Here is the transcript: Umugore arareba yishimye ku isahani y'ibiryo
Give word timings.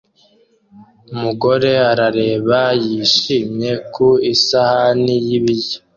Umugore 1.13 1.71
arareba 1.91 2.59
yishimye 2.85 3.71
ku 3.93 4.07
isahani 4.33 5.15
y'ibiryo 5.27 5.77